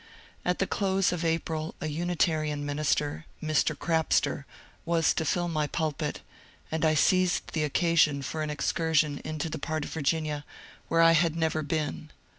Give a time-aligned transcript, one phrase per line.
[0.43, 3.77] At the close of April a Unitarian minister, Mr.
[3.77, 4.45] Crapster,
[4.83, 6.21] was to fill my pulpit,
[6.71, 10.43] and I seized the occasion for an excursion into the part of Virginia
[10.87, 12.17] where I had never SERMON IN CHARLOTTESVILLE 193 been.